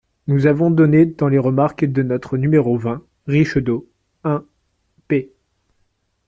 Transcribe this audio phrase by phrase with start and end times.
[0.25, 3.85] Nous avons donné, dans les remarques de notre nº vingt, _Richedeau_
[4.23, 4.43] (un,
[5.07, 5.31] p.